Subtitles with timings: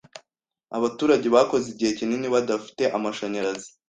[0.77, 3.67] Abaturage bakoze igihe kinini badafite amashanyarazi.